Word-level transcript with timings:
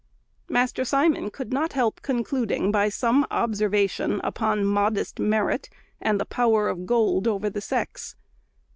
Master 0.49 0.83
Simon 0.83 1.29
could 1.29 1.53
not 1.53 1.73
help 1.73 2.01
concluding 2.01 2.71
by 2.71 2.89
some 2.89 3.23
observation 3.29 4.19
upon 4.23 4.65
"modest 4.65 5.19
merit," 5.19 5.69
and 6.01 6.19
the 6.19 6.25
power 6.25 6.69
of 6.69 6.87
gold 6.87 7.27
over 7.27 7.51
the 7.51 7.61
sex. 7.61 8.15